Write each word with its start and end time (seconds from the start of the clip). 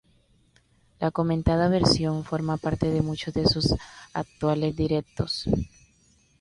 La 0.99 1.11
comentada 1.11 1.67
versión 1.69 2.23
forma 2.23 2.57
parte 2.57 2.89
de 2.89 3.03
muchos 3.03 3.35
de 3.35 3.45
sus 3.45 3.75
actuales 4.13 4.75
directos. 4.75 5.45